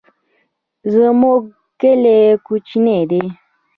زمونږ 0.93 1.43
کلی 1.81 2.19
کوچنی 2.45 2.99
دی 3.09 3.23